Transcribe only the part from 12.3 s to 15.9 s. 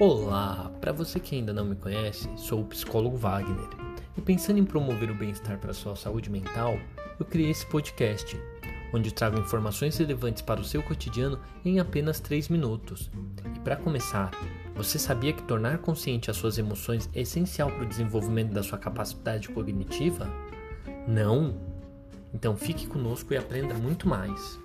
minutos. E para começar, você sabia que tornar